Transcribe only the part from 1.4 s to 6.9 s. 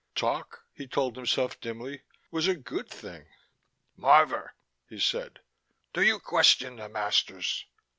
dimly, was a good thing. "Marvor," he said, "do you question the